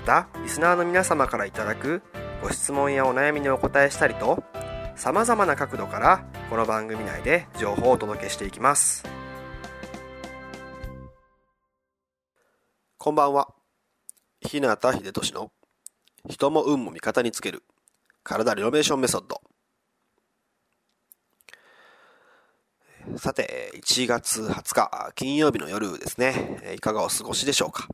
[0.00, 2.02] またリスナーの皆様からいただく
[2.42, 4.42] ご質問やお悩みにお答えしたりと
[4.96, 9.04] さまざまな角度からこの番組内で情報をお届けしていきます。
[12.96, 13.48] こんばんは。
[14.40, 15.52] 日向秀俊の
[16.28, 17.62] 人も運も味方につける
[18.22, 19.42] 体リノベーションメソッド。
[23.18, 26.74] さて1月20日金曜日の夜ですね。
[26.74, 27.86] いかがお過ごしでしょうか。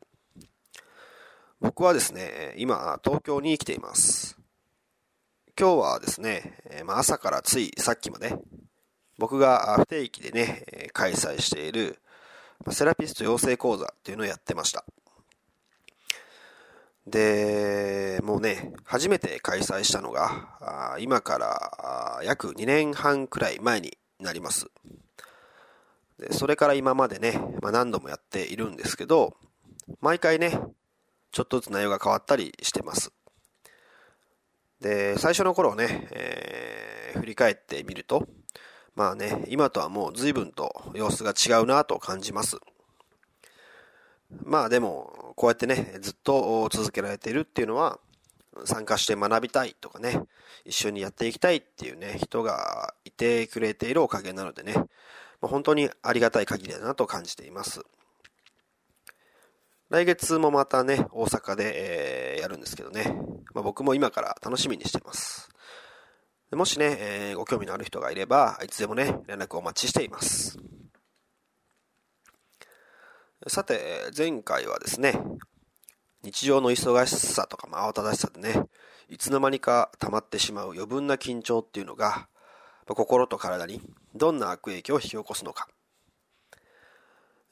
[1.59, 4.37] 僕はですね今東京に来ています
[5.59, 8.37] 今日はですね、まあ、朝からついさっきまで
[9.17, 11.97] 僕が不定期でね開催している
[12.69, 14.85] セラピスト養成講座っていうのをやってました
[17.07, 24.67] で、もうね、初めて開催したのが、今から約2年半くらい前になります。
[26.19, 29.37] でそれから今までね、まあ、何度もやっているんですけど、
[30.01, 30.59] 毎回ね、
[31.31, 33.11] ちょっとずつ内容が変わったりしてます。
[34.79, 38.27] で、最初の頃ね、えー、振り返ってみると、
[38.95, 42.57] まあね、今とはもう随分と様子が違うなと感じます。
[44.43, 47.99] まあでも、こうやってね、ずっと続けられているっていうのは、
[48.65, 50.23] 参加して学びたいとかね、
[50.65, 54.73] 一緒にやっていきたいっていうね、人がいてくれているおかげなのでね、
[55.41, 57.81] 本当にありがたい限りだなと感じています。
[59.89, 63.17] 来月もまたね、大阪で、えー、やるんですけどね、
[63.53, 65.49] まあ、僕も今から楽しみにしてます。
[66.51, 70.57] もしね、えー、ご興味のある人がいれば、いつでもね、連絡をお待ちしています。
[73.47, 73.79] さて、
[74.17, 75.13] 前回はですね、
[76.21, 78.65] 日常の忙しさとかまあ慌ただしさでね、
[79.07, 82.27] いつの間にか溜まってしまう余分な緊張っていうのが、
[82.87, 83.81] 心と体に
[84.15, 85.69] どんな悪影響を引き起こすのか。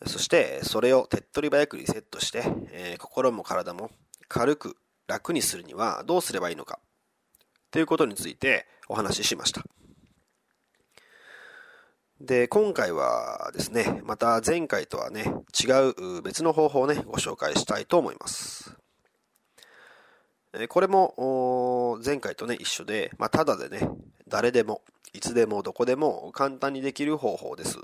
[0.06, 3.92] そして、それを手っ取り早くリセットして、えー、心も体も
[4.28, 6.80] 軽く楽にするにはどうすればいいのか。
[7.72, 9.64] ということについてお話ししました。
[12.22, 18.78] で、今回はですね、また前回とはね、違う別の方法をね、ご紹介したいと思います。
[20.70, 23.90] これも前回とね、一緒で、まあ、ただでね、
[24.28, 24.82] 誰でも、
[25.14, 27.80] いつでもどこでも簡単にできる方法です。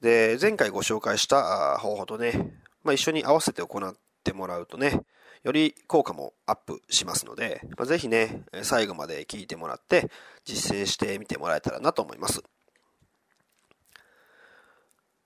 [0.00, 2.52] で、前回ご紹介した方法とね、
[2.84, 5.02] まあ、一緒に合わせて行ってもらうとね、
[5.42, 10.10] より効果もアップしますので、まあ、ぜひね、最後まで聞いてもらって
[10.44, 12.42] 実践してみてもらえたらなと思います。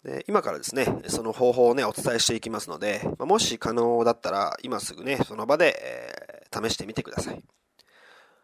[0.04, 7.44] で今からですね、その方法をね、お伝えしていきますので、まもし可能だったら、今すぐね、その場で、えー、試してみてください。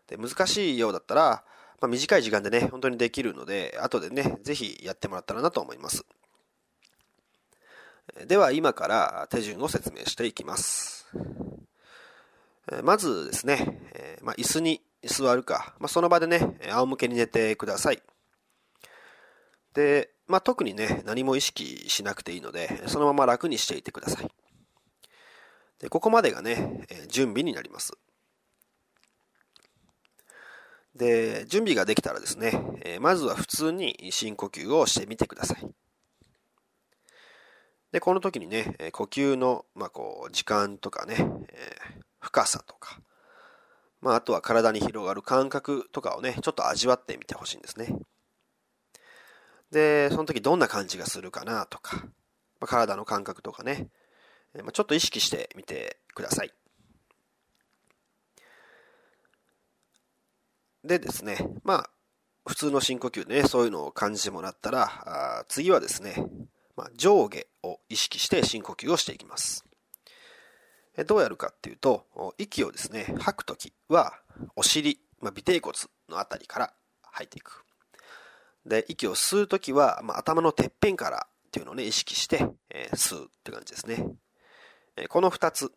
[0.06, 1.44] で難しいようだったら、
[1.80, 6.04] まあ、短い時間でね、本当にできるので、後でね、ぜひやってもらったらなと思います。
[8.26, 11.06] では、今から手順を説明していきます。
[12.82, 18.02] まずですね、まあ、椅子に座るか、まあ、その場でね、仰向けに寝てください。
[19.74, 24.30] で、まあ、特にね、何も意識しなくていいので、そのまま楽にしていてください。
[25.78, 27.92] でここまでがね、準備になります。
[30.98, 35.66] で、準備ができたらですね、えまずは普通に深呼吸をしてみてください。
[37.92, 41.16] で、この時にね、呼吸の、まあ、こう、時間とかね、
[41.50, 41.76] え
[42.18, 43.00] 深さとか、
[44.00, 47.94] まあ、あとは体に広がる感覚とかをね、ちょっと味わってみてほしいんですね。
[49.70, 51.98] で、その時どんな感じがするかなとか、
[52.60, 53.88] まあ、体の感覚とかね、
[54.52, 56.52] まあ、ちょっと意識してみてください。
[60.88, 61.90] でですね、まあ、
[62.46, 64.90] 普通の深呼吸でね、そういうのを感じてもらったら、
[65.40, 66.16] あ次はですね、
[66.76, 69.64] まあ、上下を意識して深呼吸をしていきます。
[71.06, 72.06] どうやるかっていうと、
[72.38, 74.14] 息をですね、吐くときは、
[74.56, 75.76] お尻、まあ、尾てい骨
[76.08, 77.64] のあたりから吐いていく。
[78.66, 84.06] で、息を吸うときは、まあ、頭のてっぺんからっていうのをね、意識して、えー、吸うって感じですね。
[84.96, 85.72] えー、この二つ、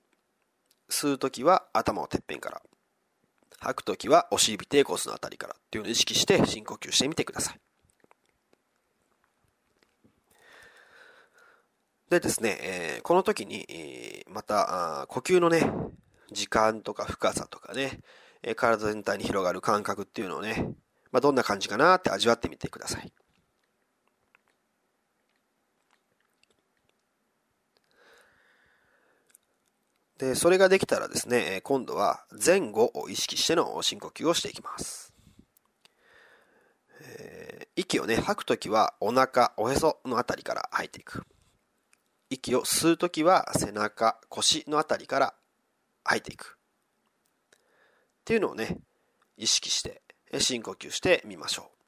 [0.89, 2.61] 吸うときは頭をてっぺんから、
[3.61, 7.59] 吐くときはお尻尾てい骨のあたりからっていうのを意識して深呼吸してみてください。
[12.09, 15.71] でですね、えー、この時に、えー、また呼吸のね、
[16.31, 17.99] 時間とか深さとかね、
[18.41, 20.67] えー、体全体に広がる感覚っていうのをね、
[21.11, 23.13] まあ、どんな感じかなって味わってみてください。
[30.21, 35.15] で、それができたらですね、今度は前後を意識しての深呼吸をしていきます。
[37.01, 41.25] えー、息をね、吐くときはお腹、おへそのあたりから吐いていく。
[42.29, 45.33] 息を吸うときは背中、腰のあたりから
[46.03, 46.59] 吐いていく。
[47.49, 48.77] っていうのをね、
[49.37, 50.03] 意識して
[50.37, 51.80] 深呼吸してみましょう。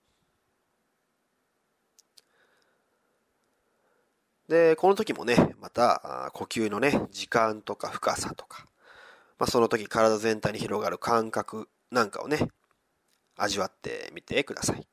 [4.48, 8.68] で、この時もね、また呼吸のね、時間とか深さとか、
[9.40, 12.50] まあ、その時体全体に広がる感覚なんかをね、
[13.38, 14.88] 味わってみてください。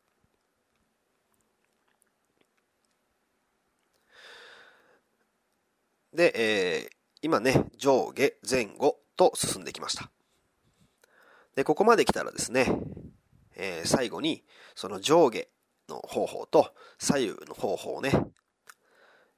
[6.12, 6.91] で、えー、
[7.23, 10.11] 今ね、上下、前後と進んできました。
[11.55, 12.67] で、ここまで来たらですね、
[13.56, 14.44] えー、最後に、
[14.75, 15.46] その上下
[15.88, 18.12] の方法と左右の方法をね、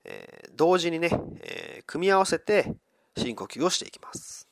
[0.04, 1.10] えー、同時にね、
[1.40, 2.75] えー、組み合わせて
[3.16, 4.49] 深呼吸をしていきます。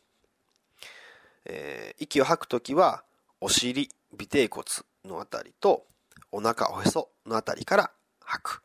[1.47, 3.05] えー、息を吐くときは、
[3.41, 4.64] お尻、尾てい骨
[5.05, 5.87] のあたりと、
[6.31, 8.62] お腹、おへそのあたりから吐く。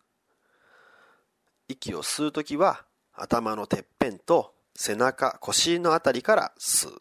[1.68, 6.94] 息を吸うときは、頭のてっぺんと背中、腰のあたりから吸う。
[6.96, 6.98] っ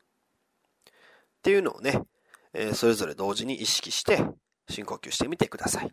[1.42, 2.02] ていうのをね、
[2.54, 4.24] えー、それぞれ同時に意識して
[4.68, 5.92] 深呼吸してみてください。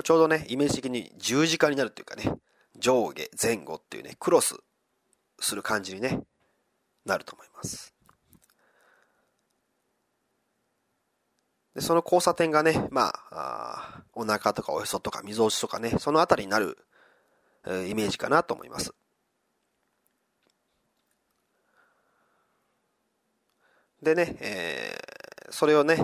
[0.00, 2.34] これちょうどね、イメージ的に十字架になるっていうかね、
[2.78, 4.56] 上下、前後っていうね、クロス
[5.38, 6.22] する感じにね、
[7.04, 7.94] なると思います。
[11.74, 16.78] で、その交差点がね、まあ、あお腹とかおへそとか溝落ちとかね、そのあたりになる、
[17.66, 18.94] えー、イメージかなと思います。
[24.02, 24.99] でね、え、
[25.50, 25.98] それをね、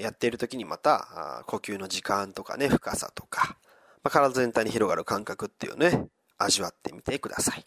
[0.00, 3.56] やっている時にまた、呼吸の時間とかね、深さとか、
[4.02, 6.08] まあ、体全体に広がる感覚っていうね、
[6.38, 7.64] 味わってみてください。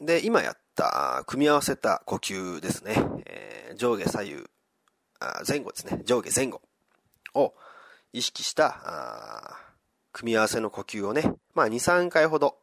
[0.00, 2.94] で、今やった組み合わせた呼吸ですね。
[3.26, 4.44] えー、上下左右
[5.24, 6.02] あ、前後ですね。
[6.04, 6.60] 上下前後
[7.34, 7.54] を
[8.12, 9.56] 意識した
[10.14, 12.56] 組み合わせの呼吸をね、まあ2、3回ほど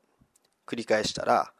[0.65, 1.51] 繰り返したら、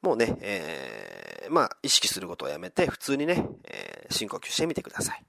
[0.00, 5.22] もうね、えー、まあ意識することをやめて普通にね、えー、深呼吸してみてください。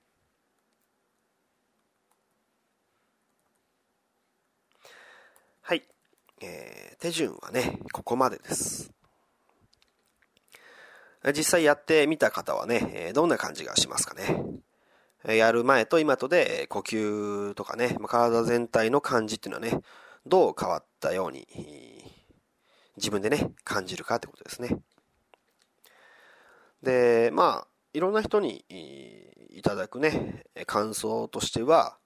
[5.61, 5.83] はい。
[6.41, 8.91] えー、手順はね、ここまでです。
[11.35, 14.41] 実際やってみた方はね、どんな感じがしますかね。
[15.23, 19.81] やる前と今とで呼吸とかね、体全体の感じっていうのはね、
[20.25, 21.47] どう変わったように
[22.97, 24.77] 自分でね、感じるかってことですね。
[26.83, 28.65] で、まあ、いろんな人に
[29.49, 31.97] いただくね、感想としては、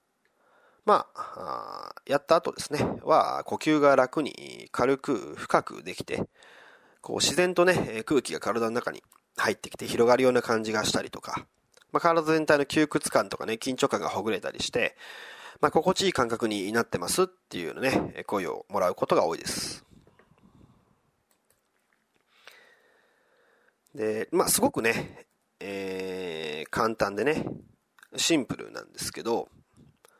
[0.85, 6.27] まあ、やった後ですね、は、呼吸が楽に軽く深くできて、
[7.01, 9.03] こう自然とね、空気が体の中に
[9.37, 11.47] 入ってきて広がるような感じがしたりとか、
[11.95, 14.97] まあ、体全体の窮屈感とかね、緊張感がほぐれたりして、
[15.61, 19.85] まあ、心地いい感覚になってますっていうね、声をもらうことが多いです。
[23.95, 25.25] で、まあ、すごくね、
[25.61, 27.45] えー、簡単でね、
[28.17, 29.47] シンプルなんですけど、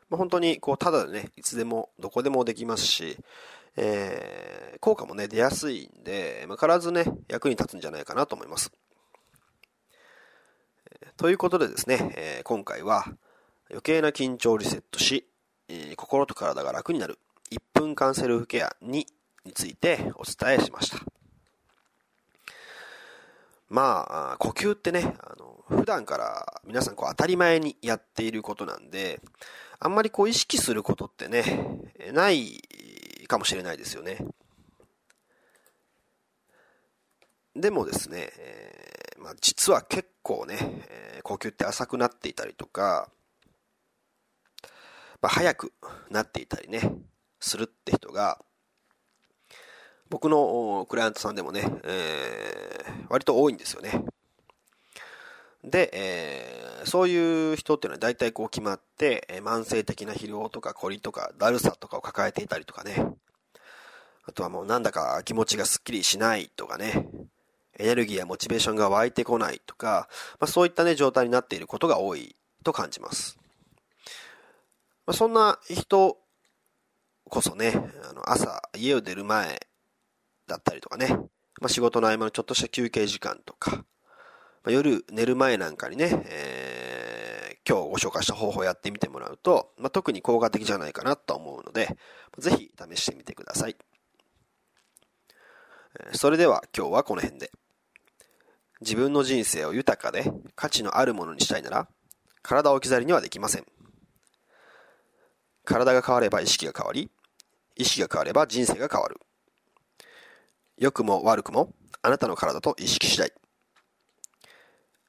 [0.08, 3.18] まあ、本当にこう、ただでね、いつでも、どこでもできますし、
[3.76, 8.72] えー、効果もね、出やすいんで、まあ、必ずね、役に立つんじゃないかなと思います。
[11.16, 13.06] ということでですね、えー、今回は
[13.70, 15.26] 余計な緊張をリセットし、
[15.68, 17.18] えー、心と体が楽になる
[17.50, 19.06] 1分間セルフケア2に
[19.54, 20.98] ついてお伝えしました。
[23.68, 29.20] まあ、呼吸ってね、あの、普段から皆さんこう当たり前にやっていることなんで、
[29.80, 31.44] あんまりこう意識することってね、
[32.12, 32.62] ない
[33.26, 34.18] かもしれないですよね。
[37.56, 40.56] でもですね、えまあ、実は結構ね、
[40.88, 43.08] えー、呼吸って浅くなっていたりとか、
[45.20, 45.72] まあ、早く
[46.10, 46.92] なっていたりね、
[47.40, 48.38] するって人が、
[50.08, 54.04] 僕のクライアントさんでもね、えー、割と多いんですよね。
[55.64, 63.04] で、えー、そういう人っていうのは大体こう決まって、えー、慢性的な疲労とか凝りとかだるさとかを抱えていたりとかね。
[64.28, 67.08] あとはもうなんだか気持ちがスッキリしないとかね。
[67.78, 70.08] エネルギーやモチベーションが湧いてこないとか、
[70.40, 73.38] まあ、そういったね、状態になっていることが多いと感じます。
[75.06, 76.18] まあ、そんな人
[77.28, 77.72] こそね、
[78.08, 79.66] あの朝家を出る前
[80.46, 81.08] だったりとかね、
[81.60, 83.84] まあ、仕事の合間のちょっとした休憩時間とか、ま
[84.66, 91.96] あ、夜寝る前なんかにね、えー、今日ご紹介した方法をやってみてもらうと、まあ、特に効果的じゃないかなと思うので、
[92.38, 93.76] ぜひ試してみてください。
[96.12, 97.50] それでは今日はこの辺で。
[98.80, 101.88] 自分の人生を豊かで価値のあるものにしたいなら、
[102.42, 103.66] 体を置き去りにはできません。
[105.64, 107.10] 体が変われば意識が変わり、
[107.74, 109.18] 意識が変われば人生が変わる。
[110.78, 113.32] 良くも悪くもあなたの体と意識次第。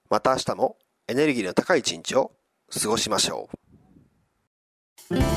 [0.10, 2.32] また明日もエネルギーの高い一日を
[2.70, 3.50] 過ごしましょ
[5.12, 5.37] う。